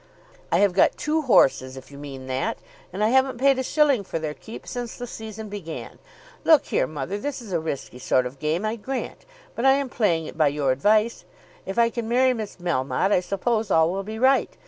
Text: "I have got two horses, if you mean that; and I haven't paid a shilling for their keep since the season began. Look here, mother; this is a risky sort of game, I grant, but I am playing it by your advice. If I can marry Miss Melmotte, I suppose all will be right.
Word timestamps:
"I 0.51 0.57
have 0.61 0.73
got 0.73 0.97
two 0.97 1.21
horses, 1.21 1.77
if 1.77 1.91
you 1.91 1.99
mean 1.99 2.25
that; 2.25 2.57
and 2.91 3.03
I 3.03 3.09
haven't 3.09 3.37
paid 3.37 3.59
a 3.59 3.63
shilling 3.63 4.03
for 4.03 4.17
their 4.17 4.33
keep 4.33 4.65
since 4.65 4.97
the 4.97 5.05
season 5.05 5.47
began. 5.47 5.99
Look 6.43 6.65
here, 6.65 6.87
mother; 6.87 7.19
this 7.19 7.39
is 7.39 7.53
a 7.53 7.59
risky 7.59 7.99
sort 7.99 8.25
of 8.25 8.39
game, 8.39 8.65
I 8.65 8.77
grant, 8.77 9.27
but 9.53 9.63
I 9.63 9.73
am 9.73 9.89
playing 9.89 10.25
it 10.25 10.35
by 10.35 10.47
your 10.47 10.71
advice. 10.71 11.23
If 11.67 11.77
I 11.77 11.91
can 11.91 12.09
marry 12.09 12.33
Miss 12.33 12.55
Melmotte, 12.55 13.11
I 13.11 13.19
suppose 13.19 13.69
all 13.69 13.91
will 13.91 14.01
be 14.01 14.17
right. 14.17 14.57